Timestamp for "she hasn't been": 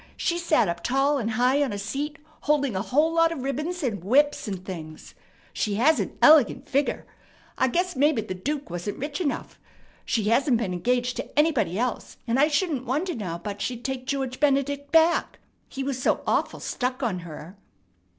10.03-10.73